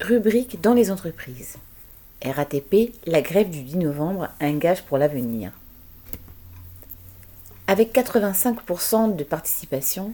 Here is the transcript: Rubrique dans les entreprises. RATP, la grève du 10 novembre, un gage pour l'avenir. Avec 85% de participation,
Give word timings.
Rubrique 0.00 0.60
dans 0.60 0.74
les 0.74 0.90
entreprises. 0.90 1.56
RATP, 2.24 2.92
la 3.06 3.22
grève 3.22 3.48
du 3.48 3.62
10 3.62 3.76
novembre, 3.76 4.28
un 4.40 4.54
gage 4.56 4.82
pour 4.82 4.98
l'avenir. 4.98 5.52
Avec 7.68 7.94
85% 7.94 9.14
de 9.14 9.24
participation, 9.24 10.12